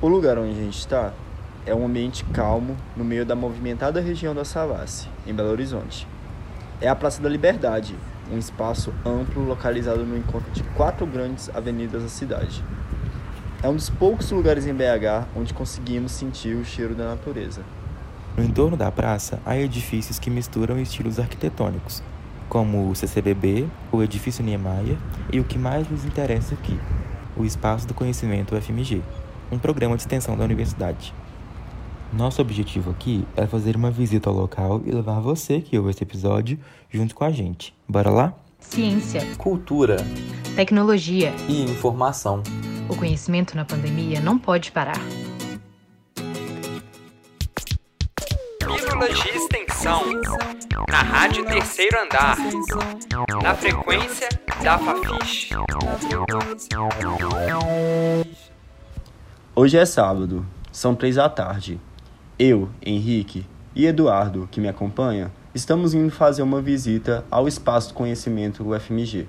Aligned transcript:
O 0.00 0.08
lugar 0.08 0.36
onde 0.36 0.50
a 0.50 0.62
gente 0.62 0.76
está 0.76 1.14
é 1.64 1.74
um 1.74 1.86
ambiente 1.86 2.22
calmo 2.26 2.76
no 2.94 3.02
meio 3.02 3.24
da 3.24 3.34
movimentada 3.34 3.98
região 3.98 4.34
da 4.34 4.44
Savassi, 4.44 5.08
em 5.26 5.32
Belo 5.32 5.48
Horizonte. 5.48 6.06
É 6.82 6.86
a 6.86 6.94
Praça 6.94 7.22
da 7.22 7.30
Liberdade, 7.30 7.94
um 8.30 8.36
espaço 8.36 8.92
amplo 9.06 9.42
localizado 9.42 10.04
no 10.04 10.18
encontro 10.18 10.50
de 10.52 10.62
quatro 10.74 11.06
grandes 11.06 11.48
avenidas 11.48 12.02
da 12.02 12.10
cidade. 12.10 12.62
É 13.62 13.68
um 13.70 13.74
dos 13.74 13.88
poucos 13.88 14.30
lugares 14.30 14.66
em 14.66 14.74
BH 14.74 15.28
onde 15.34 15.54
conseguimos 15.54 16.12
sentir 16.12 16.54
o 16.56 16.64
cheiro 16.64 16.94
da 16.94 17.06
natureza. 17.06 17.62
No 18.36 18.44
entorno 18.44 18.76
da 18.76 18.92
praça 18.92 19.40
há 19.46 19.56
edifícios 19.56 20.18
que 20.18 20.28
misturam 20.28 20.78
estilos 20.78 21.18
arquitetônicos, 21.18 22.02
como 22.50 22.90
o 22.90 22.94
CCBB, 22.94 23.66
o 23.90 24.02
Edifício 24.02 24.44
Niemeyer 24.44 24.98
e 25.32 25.40
o 25.40 25.44
que 25.44 25.58
mais 25.58 25.88
nos 25.88 26.04
interessa 26.04 26.52
aqui, 26.52 26.78
o 27.34 27.46
Espaço 27.46 27.88
do 27.88 27.94
Conhecimento 27.94 28.54
UFMG, 28.54 29.02
um 29.50 29.58
programa 29.58 29.96
de 29.96 30.02
extensão 30.02 30.36
da 30.36 30.44
universidade. 30.44 31.14
Nosso 32.12 32.40
objetivo 32.40 32.90
aqui 32.90 33.26
é 33.36 33.46
fazer 33.46 33.76
uma 33.76 33.90
visita 33.90 34.30
ao 34.30 34.36
local 34.36 34.80
e 34.84 34.90
levar 34.90 35.20
você 35.20 35.60
que 35.60 35.76
ouve 35.76 35.90
esse 35.90 36.02
episódio 36.02 36.58
junto 36.90 37.14
com 37.14 37.24
a 37.24 37.30
gente. 37.30 37.74
Bora 37.88 38.10
lá? 38.10 38.34
Ciência, 38.60 39.22
cultura 39.36 39.96
tecnologia 40.56 41.34
e 41.48 41.62
informação. 41.64 42.42
O 42.88 42.96
conhecimento 42.96 43.54
na 43.54 43.64
pandemia 43.66 44.20
não 44.20 44.38
pode 44.38 44.72
parar. 44.72 44.98
Pílulas 48.58 49.20
de 49.20 49.28
extensão. 49.28 50.02
Na 50.88 51.02
Rádio 51.02 51.44
Terceiro 51.44 51.98
Andar. 52.00 52.38
Na 53.42 53.54
frequência 53.54 54.28
da 54.62 54.78
Fafiche. 54.78 55.50
Hoje 59.58 59.78
é 59.78 59.86
sábado, 59.86 60.44
são 60.70 60.94
três 60.94 61.14
da 61.14 61.30
tarde. 61.30 61.80
Eu, 62.38 62.68
Henrique 62.84 63.46
e 63.74 63.86
Eduardo, 63.86 64.46
que 64.52 64.60
me 64.60 64.68
acompanha, 64.68 65.32
estamos 65.54 65.94
indo 65.94 66.10
fazer 66.10 66.42
uma 66.42 66.60
visita 66.60 67.24
ao 67.30 67.48
Espaço 67.48 67.88
do 67.88 67.94
Conhecimento 67.94 68.62
UFMG. 68.62 69.26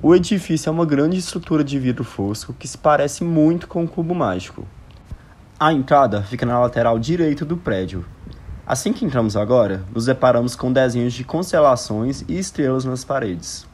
O 0.00 0.14
edifício 0.14 0.68
é 0.68 0.72
uma 0.72 0.86
grande 0.86 1.18
estrutura 1.18 1.64
de 1.64 1.76
vidro 1.76 2.04
fosco 2.04 2.54
que 2.56 2.68
se 2.68 2.78
parece 2.78 3.24
muito 3.24 3.66
com 3.66 3.82
o 3.82 3.88
cubo 3.88 4.14
mágico. 4.14 4.64
A 5.58 5.72
entrada 5.72 6.22
fica 6.22 6.46
na 6.46 6.60
lateral 6.60 6.96
direita 6.96 7.44
do 7.44 7.56
prédio. 7.56 8.06
Assim 8.64 8.92
que 8.92 9.04
entramos 9.04 9.36
agora, 9.36 9.82
nos 9.92 10.06
deparamos 10.06 10.54
com 10.54 10.72
desenhos 10.72 11.14
de 11.14 11.24
constelações 11.24 12.24
e 12.28 12.38
estrelas 12.38 12.84
nas 12.84 13.04
paredes. 13.04 13.66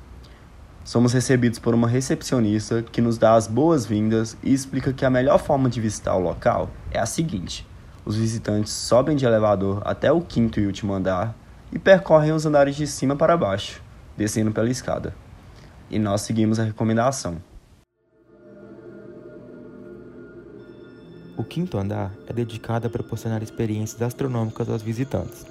Somos 0.87 1.13
recebidos 1.13 1.59
por 1.59 1.75
uma 1.75 1.89
recepcionista 1.89 2.81
que 2.81 3.01
nos 3.01 3.19
dá 3.19 3.35
as 3.35 3.49
boas-vindas 3.49 4.37
e 4.41 4.55
explica 4.55 4.93
que 4.93 5.05
a 5.05 5.11
melhor 5.11 5.37
forma 5.37 5.69
de 5.69 5.81
visitar 5.81 6.15
o 6.15 6.21
local 6.21 6.71
é 6.93 7.01
a 7.01 7.05
seguinte: 7.05 7.67
os 8.05 8.15
visitantes 8.15 8.73
sobem 8.73 9.17
de 9.17 9.27
elevador 9.27 9.83
até 9.85 10.13
o 10.13 10.21
quinto 10.21 10.61
e 10.61 10.67
último 10.67 10.95
andar 10.95 11.35
e 11.73 11.79
percorrem 11.79 12.31
os 12.31 12.47
andares 12.47 12.77
de 12.77 12.87
cima 12.87 13.17
para 13.17 13.37
baixo, 13.37 13.83
descendo 14.17 14.53
pela 14.53 14.71
escada. 14.71 15.13
E 15.91 15.99
nós 15.99 16.21
seguimos 16.21 16.61
a 16.61 16.63
recomendação. 16.63 17.39
O 21.37 21.43
quinto 21.43 21.79
andar 21.79 22.13
é 22.29 22.33
dedicado 22.33 22.87
a 22.87 22.91
proporcionar 22.91 23.43
experiências 23.43 24.01
astronômicas 24.01 24.69
aos 24.69 24.83
visitantes. 24.83 25.45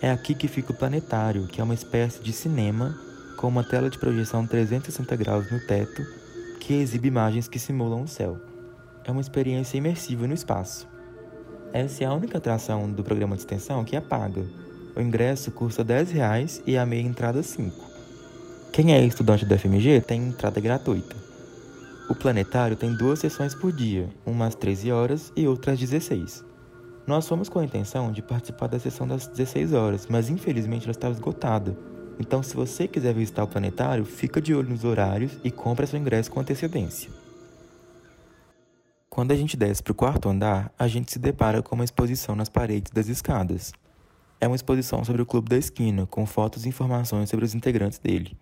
É 0.00 0.10
aqui 0.10 0.34
que 0.34 0.48
fica 0.48 0.72
o 0.72 0.76
planetário, 0.76 1.46
que 1.46 1.60
é 1.60 1.64
uma 1.64 1.72
espécie 1.72 2.20
de 2.20 2.32
cinema 2.32 3.11
com 3.42 3.48
uma 3.48 3.64
tela 3.64 3.90
de 3.90 3.98
projeção 3.98 4.46
360 4.46 5.16
graus 5.16 5.50
no 5.50 5.58
teto 5.58 6.06
que 6.60 6.74
exibe 6.74 7.08
imagens 7.08 7.48
que 7.48 7.58
simulam 7.58 8.04
o 8.04 8.08
céu. 8.08 8.38
É 9.04 9.10
uma 9.10 9.20
experiência 9.20 9.76
imersiva 9.76 10.28
no 10.28 10.34
espaço. 10.34 10.88
Essa 11.72 12.04
é 12.04 12.06
a 12.06 12.12
única 12.12 12.38
atração 12.38 12.88
do 12.88 13.02
programa 13.02 13.34
de 13.34 13.42
extensão 13.42 13.82
que 13.84 13.96
é 13.96 14.00
paga. 14.00 14.44
O 14.94 15.00
ingresso 15.00 15.50
custa 15.50 15.82
10 15.82 16.12
reais 16.12 16.62
e 16.64 16.78
a 16.78 16.86
meia 16.86 17.02
entrada 17.02 17.38
R$ 17.38 17.42
5. 17.42 17.84
Quem 18.70 18.94
é 18.94 19.04
estudante 19.04 19.44
do 19.44 19.58
FMG 19.58 20.02
tem 20.02 20.22
entrada 20.22 20.60
gratuita. 20.60 21.16
O 22.08 22.14
planetário 22.14 22.76
tem 22.76 22.94
duas 22.94 23.18
sessões 23.18 23.56
por 23.56 23.72
dia, 23.72 24.08
uma 24.24 24.46
às 24.46 24.54
13 24.54 24.92
horas 24.92 25.32
e 25.34 25.48
outra 25.48 25.72
às 25.72 25.80
16. 25.80 26.44
Nós 27.04 27.26
fomos 27.26 27.48
com 27.48 27.58
a 27.58 27.64
intenção 27.64 28.12
de 28.12 28.22
participar 28.22 28.68
da 28.68 28.78
sessão 28.78 29.04
das 29.04 29.26
16 29.26 29.72
horas, 29.72 30.06
mas 30.08 30.30
infelizmente 30.30 30.84
ela 30.84 30.92
estava 30.92 31.12
esgotada. 31.12 31.76
Então, 32.18 32.42
se 32.42 32.54
você 32.54 32.86
quiser 32.86 33.14
visitar 33.14 33.44
o 33.44 33.48
planetário, 33.48 34.04
fica 34.04 34.40
de 34.40 34.54
olho 34.54 34.68
nos 34.68 34.84
horários 34.84 35.38
e 35.42 35.50
compre 35.50 35.86
seu 35.86 35.98
ingresso 35.98 36.30
com 36.30 36.40
antecedência. 36.40 37.10
Quando 39.08 39.32
a 39.32 39.36
gente 39.36 39.56
desce 39.56 39.82
para 39.82 39.92
o 39.92 39.94
quarto 39.94 40.28
andar, 40.28 40.72
a 40.78 40.88
gente 40.88 41.12
se 41.12 41.18
depara 41.18 41.62
com 41.62 41.74
uma 41.74 41.84
exposição 41.84 42.34
nas 42.34 42.48
paredes 42.48 42.90
das 42.92 43.08
escadas. 43.08 43.72
É 44.40 44.46
uma 44.46 44.56
exposição 44.56 45.04
sobre 45.04 45.20
o 45.20 45.26
Clube 45.26 45.50
da 45.50 45.56
Esquina, 45.56 46.06
com 46.06 46.24
fotos 46.24 46.64
e 46.64 46.68
informações 46.68 47.28
sobre 47.28 47.44
os 47.44 47.54
integrantes 47.54 47.98
dele. 47.98 48.36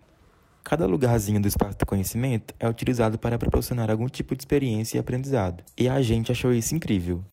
Cada 0.63 0.85
lugarzinho 0.85 1.41
do 1.41 1.47
espaço 1.47 1.77
do 1.77 1.85
conhecimento 1.85 2.53
é 2.59 2.69
utilizado 2.69 3.17
para 3.17 3.37
proporcionar 3.37 3.89
algum 3.91 4.07
tipo 4.07 4.35
de 4.35 4.43
experiência 4.43 4.97
e 4.97 4.99
aprendizado, 4.99 5.63
e 5.77 5.89
a 5.89 6.01
gente 6.01 6.31
achou 6.31 6.53
isso 6.53 6.73
incrível. 6.75 7.23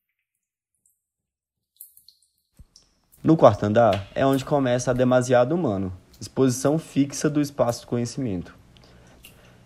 No 3.22 3.36
quarto 3.36 3.64
andar 3.64 4.08
é 4.14 4.24
onde 4.24 4.44
começa 4.44 4.90
a 4.90 4.94
Demasiado 4.94 5.54
Humano, 5.54 5.92
exposição 6.20 6.78
fixa 6.78 7.30
do 7.30 7.40
espaço 7.40 7.82
do 7.82 7.86
conhecimento. 7.86 8.54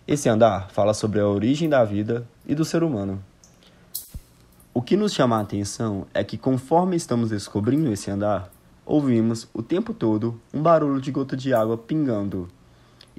Esse 0.07 0.27
andar 0.27 0.69
fala 0.69 0.93
sobre 0.93 1.19
a 1.19 1.27
origem 1.27 1.69
da 1.69 1.83
vida 1.83 2.27
e 2.45 2.53
do 2.53 2.65
ser 2.65 2.83
humano. 2.83 3.23
O 4.73 4.81
que 4.81 4.97
nos 4.97 5.13
chama 5.13 5.37
a 5.37 5.41
atenção 5.41 6.05
é 6.13 6.23
que, 6.23 6.37
conforme 6.37 6.95
estamos 6.95 7.29
descobrindo 7.29 7.91
esse 7.91 8.11
andar, 8.11 8.51
ouvimos 8.85 9.47
o 9.53 9.63
tempo 9.63 9.93
todo 9.93 10.39
um 10.53 10.61
barulho 10.61 10.99
de 10.99 11.11
gota 11.11 11.37
de 11.37 11.53
água 11.53 11.77
pingando. 11.77 12.49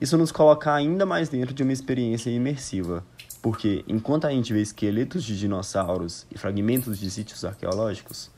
Isso 0.01 0.19
nos 0.19 0.33
coloca 0.33 0.75
ainda 0.75 1.07
mais 1.07 1.29
dentro 1.29 1.55
de 1.55 1.63
uma 1.63 1.73
experiência 1.73 2.29
imersiva, 2.29 3.05
porque 3.41 3.85
enquanto 3.87 4.27
a 4.27 4.31
gente 4.31 4.53
vê 4.53 4.61
esqueletos 4.61 5.23
de 5.23 5.39
dinossauros 5.39 6.27
e 6.31 6.37
fragmentos 6.37 6.99
de 6.99 7.11
sítios 7.11 7.45
arqueológicos, 7.45 8.31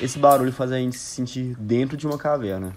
esse 0.00 0.18
barulho 0.18 0.52
faz 0.52 0.72
a 0.72 0.78
gente 0.78 0.96
se 0.96 1.14
sentir 1.14 1.54
dentro 1.58 1.96
de 1.96 2.06
uma 2.06 2.18
caverna. 2.18 2.74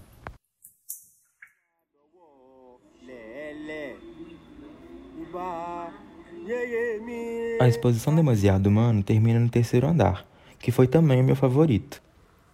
A 7.60 7.68
exposição 7.68 8.16
Demasiado 8.16 8.68
Humano 8.68 9.04
termina 9.04 9.40
no 9.40 9.50
terceiro 9.50 9.88
andar, 9.88 10.26
que 10.58 10.72
foi 10.72 10.88
também 10.88 11.22
o 11.22 11.24
meu 11.24 11.36
favorito. 11.36 12.02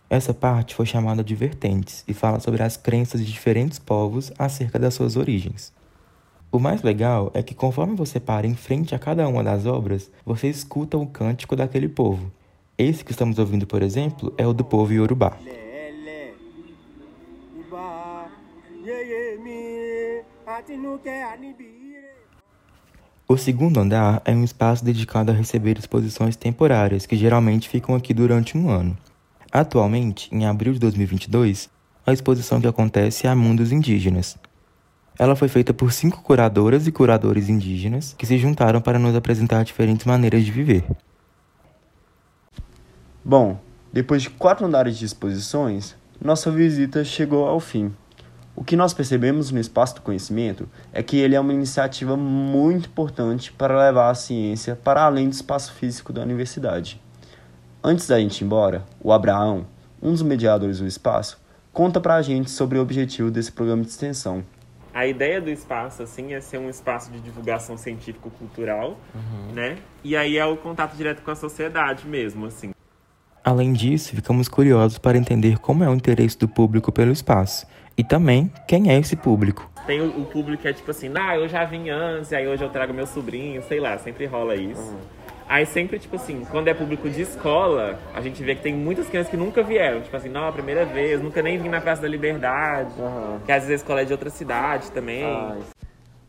Essa 0.10 0.34
parte 0.34 0.76
foi 0.76 0.86
chamada 0.86 1.24
de 1.24 1.36
Vertentes 1.36 2.04
e 2.08 2.14
fala 2.14 2.40
sobre 2.40 2.62
as 2.64 2.78
crenças 2.78 3.26
de 3.26 3.32
diferentes 3.32 3.80
povos 3.80 4.32
acerca 4.38 4.78
das 4.78 4.94
suas 4.94 5.16
origens. 5.16 5.74
O 6.52 6.60
mais 6.60 6.82
legal 6.82 7.32
é 7.34 7.42
que 7.42 7.54
conforme 7.54 7.96
você 7.96 8.20
para 8.20 8.48
em 8.48 8.56
frente 8.56 8.94
a 8.94 9.00
cada 9.00 9.28
uma 9.28 9.44
das 9.44 9.66
obras, 9.66 10.12
você 10.26 10.48
escuta 10.48 10.98
o 10.98 11.08
cântico 11.08 11.56
daquele 11.56 11.90
povo. 11.90 12.32
Esse 12.78 13.04
que 13.04 13.12
estamos 13.12 13.40
ouvindo, 13.40 13.66
por 13.66 13.82
exemplo, 13.82 14.34
é 14.38 14.46
o 14.46 14.54
do 14.54 14.64
povo 14.64 14.94
Yorubá. 14.94 15.38
O 23.28 23.38
segundo 23.38 23.80
andar 23.80 24.22
é 24.24 24.32
um 24.34 24.44
espaço 24.44 24.86
dedicado 24.86 25.32
a 25.32 25.34
receber 25.34 25.80
exposições 25.80 26.36
temporárias 26.36 27.08
que 27.08 27.18
geralmente 27.18 27.68
ficam 27.68 27.96
aqui 27.96 28.14
durante 28.14 28.56
um 28.56 28.70
ano. 28.70 28.96
Atualmente, 29.52 30.30
em 30.32 30.46
abril 30.46 30.74
de 30.74 30.80
2022, 30.80 31.68
a 32.06 32.14
exposição 32.14 32.62
que 32.62 32.68
acontece 32.68 33.26
é 33.26 33.30
a 33.32 33.36
Mundos 33.36 33.72
Indígenas. 33.72 34.38
Ela 35.18 35.36
foi 35.36 35.48
feita 35.48 35.74
por 35.74 35.92
cinco 35.92 36.22
curadoras 36.22 36.86
e 36.86 36.92
curadores 36.92 37.50
indígenas 37.50 38.14
que 38.16 38.28
se 38.28 38.38
juntaram 38.38 38.80
para 38.80 39.00
nos 39.00 39.16
apresentar 39.16 39.64
diferentes 39.64 40.06
maneiras 40.06 40.46
de 40.46 40.52
viver. 40.52 40.86
Bom, 43.24 43.60
depois 43.92 44.22
de 44.22 44.30
quatro 44.30 44.68
andares 44.68 45.00
de 45.00 45.06
exposições, 45.06 45.96
nossa 46.24 46.52
visita 46.52 47.04
chegou 47.04 47.48
ao 47.48 47.60
fim. 47.60 47.92
O 48.56 48.64
que 48.64 48.78
nós 48.78 48.94
percebemos 48.94 49.52
no 49.52 49.60
Espaço 49.60 49.96
do 49.96 50.02
Conhecimento 50.02 50.70
é 50.94 51.04
que 51.04 51.18
ele 51.18 51.36
é 51.36 51.40
uma 51.40 51.54
iniciativa 51.54 52.16
muito 52.16 52.88
importante 52.88 53.52
para 53.52 53.78
levar 53.78 54.10
a 54.10 54.16
ciência 54.16 54.80
para 54.82 55.04
além 55.04 55.28
do 55.28 55.34
espaço 55.34 55.74
físico 55.74 56.14
da 56.14 56.22
universidade. 56.22 57.02
Antes 57.84 58.08
da 58.08 58.18
gente 58.18 58.40
ir 58.42 58.46
embora, 58.46 58.86
o 59.02 59.12
Abraão, 59.12 59.68
um 60.02 60.12
dos 60.12 60.22
mediadores 60.22 60.80
do 60.80 60.88
espaço, 60.88 61.38
conta 61.74 62.00
para 62.00 62.16
a 62.16 62.22
gente 62.22 62.50
sobre 62.50 62.80
o 62.80 62.82
objetivo 62.82 63.30
desse 63.30 63.52
programa 63.52 63.84
de 63.84 63.90
extensão. 63.90 64.42
A 64.94 65.06
ideia 65.06 65.42
do 65.42 65.50
espaço, 65.50 66.02
assim, 66.02 66.34
é 66.34 66.40
ser 66.40 66.58
um 66.58 66.70
espaço 66.70 67.12
de 67.12 67.20
divulgação 67.20 67.76
científico-cultural, 67.76 68.98
uhum. 69.14 69.54
né? 69.54 69.78
E 70.02 70.16
aí 70.16 70.38
é 70.38 70.46
o 70.46 70.56
contato 70.56 70.96
direto 70.96 71.22
com 71.22 71.32
a 71.32 71.36
sociedade 71.36 72.08
mesmo, 72.08 72.46
assim. 72.46 72.75
Além 73.46 73.74
disso, 73.74 74.16
ficamos 74.16 74.48
curiosos 74.48 74.98
para 74.98 75.20
entender 75.20 75.60
como 75.60 75.84
é 75.84 75.88
o 75.88 75.94
interesse 75.94 76.36
do 76.36 76.48
público 76.48 76.92
pelo 76.92 77.12
espaço 77.12 77.68
e 77.96 78.04
também 78.04 78.52
quem 78.68 78.90
é 78.90 78.98
esse 78.98 79.16
público. 79.16 79.70
Tem 79.86 80.02
o, 80.02 80.22
o 80.22 80.26
público 80.26 80.64
que 80.64 80.68
é 80.68 80.74
tipo 80.74 80.90
assim, 80.90 81.12
ah, 81.14 81.38
eu 81.38 81.48
já 81.48 81.64
vim 81.64 81.92
antes, 81.92 82.34
aí 82.34 82.48
hoje 82.48 82.64
eu 82.64 82.70
trago 82.72 82.92
meu 82.92 83.06
sobrinho, 83.06 83.62
sei 83.62 83.80
lá, 83.80 84.00
sempre 84.00 84.26
rola 84.26 84.56
isso. 84.56 84.82
Uhum. 84.82 84.98
Aí 85.48 85.64
sempre, 85.64 86.00
tipo 86.00 86.16
assim, 86.16 86.44
quando 86.50 86.70
é 86.70 86.74
público 86.74 87.08
de 87.08 87.22
escola, 87.22 88.00
a 88.16 88.20
gente 88.20 88.44
vê 88.44 88.56
que 88.56 88.64
tem 88.64 88.74
muitas 88.74 89.08
crianças 89.08 89.30
que 89.30 89.38
nunca 89.38 89.62
vieram. 89.62 90.02
Tipo 90.02 90.18
assim, 90.18 90.30
não, 90.30 90.48
a 90.48 90.52
primeira 90.52 90.84
vez, 90.84 91.22
nunca 91.22 91.40
nem 91.44 91.60
vim 91.60 91.70
na 91.70 91.80
Praça 91.80 92.02
da 92.02 92.08
Liberdade. 92.08 93.00
Aham. 93.00 93.42
Que 93.46 93.52
às 93.52 93.60
vezes 93.60 93.74
a 93.74 93.76
escola 93.76 94.02
é 94.02 94.06
de 94.06 94.12
outra 94.12 94.32
cidade 94.32 94.90
também. 94.90 95.24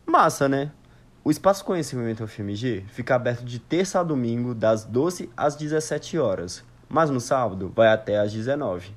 Massa, 0.05 0.47
né? 0.47 0.69
O 1.23 1.31
Espaço 1.31 1.65
Conhecimento 1.65 2.23
UFMG 2.23 2.85
fica 2.89 3.15
aberto 3.15 3.43
de 3.43 3.57
terça 3.57 4.01
a 4.01 4.03
domingo, 4.03 4.53
das 4.53 4.85
12 4.85 5.31
às 5.35 5.55
17 5.55 6.19
horas, 6.19 6.63
mas 6.89 7.09
no 7.09 7.19
sábado 7.19 7.71
vai 7.75 7.87
até 7.87 8.19
às 8.19 8.31
19. 8.31 8.91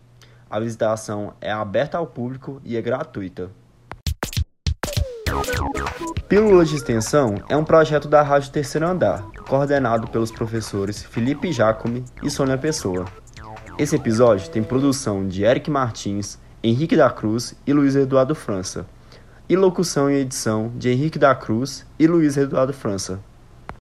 A 0.48 0.58
visitação 0.58 1.34
é 1.40 1.50
aberta 1.50 1.98
ao 1.98 2.06
público 2.06 2.60
e 2.64 2.76
é 2.76 2.82
gratuita. 2.82 3.50
Pílulas 6.28 6.69
de 6.69 6.76
Extensão 6.76 7.37
é 7.48 7.56
um 7.56 7.64
projeto 7.64 8.08
da 8.08 8.22
Rádio 8.22 8.52
Terceiro 8.52 8.87
Andar, 8.87 9.22
coordenado 9.48 10.08
pelos 10.08 10.31
professores 10.31 11.02
Felipe 11.02 11.52
Jacome 11.52 12.04
e 12.22 12.31
Sônia 12.31 12.58
Pessoa. 12.58 13.04
Esse 13.78 13.96
episódio 13.96 14.50
tem 14.50 14.62
produção 14.62 15.26
de 15.26 15.43
Eric 15.43 15.70
Martins, 15.70 16.38
Henrique 16.62 16.96
da 16.96 17.08
Cruz 17.10 17.54
e 17.66 17.72
Luiz 17.72 17.96
Eduardo 17.96 18.34
França, 18.34 18.86
e 19.48 19.56
locução 19.56 20.10
e 20.10 20.16
edição 20.16 20.70
de 20.76 20.90
Henrique 20.90 21.19
da 21.19 21.34
Cruz 21.34 21.86
e 21.98 22.06
Luiz 22.06 22.36
Eduardo 22.36 22.72
França. 22.72 23.20